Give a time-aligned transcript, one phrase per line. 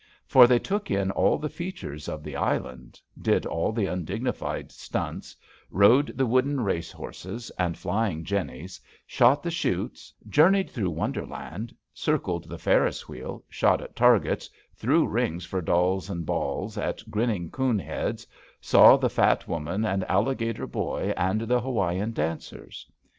[0.25, 5.35] For they took in all the features of the Island, did all the undignified stunts,
[5.69, 12.45] rode the wooden race horses, and flying jennies, shot the chutes, journeyed through Wonderland, circled
[12.45, 17.77] the Ferris wheel, shot at targets, threw rings for dolls and balls at grinning "coon"
[17.77, 18.25] heads,
[18.59, 22.89] saw the fat woman and alligator boy and the Hawaiian dancers.